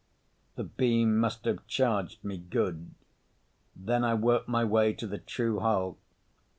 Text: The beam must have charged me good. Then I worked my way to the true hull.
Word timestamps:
The 0.55 0.63
beam 0.63 1.15
must 1.19 1.45
have 1.45 1.67
charged 1.67 2.23
me 2.23 2.39
good. 2.39 2.89
Then 3.75 4.03
I 4.03 4.15
worked 4.15 4.47
my 4.47 4.65
way 4.65 4.93
to 4.93 5.05
the 5.05 5.19
true 5.19 5.59
hull. 5.59 5.99